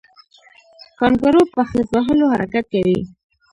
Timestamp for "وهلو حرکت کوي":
1.93-2.99